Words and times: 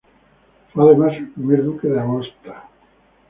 Fue, 0.73 0.83
además, 0.83 1.13
el 1.15 1.27
primer 1.29 1.63
duque 1.63 1.87
de 1.87 1.99
Aosta. 1.99 2.67